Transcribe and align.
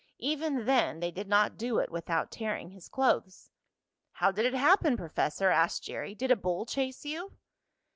Even 0.17 0.65
then 0.65 0.99
they 0.99 1.11
did 1.11 1.27
not 1.27 1.59
do 1.59 1.77
it 1.77 1.91
without 1.91 2.31
tearing 2.31 2.71
his 2.71 2.89
clothes. 2.89 3.51
"How 4.13 4.31
did 4.31 4.47
it 4.47 4.55
happen, 4.55 4.97
Professor?" 4.97 5.51
asked 5.51 5.83
Jerry. 5.83 6.15
"Did 6.15 6.31
a 6.31 6.35
bull 6.35 6.65
chase 6.65 7.05
you?" 7.05 7.33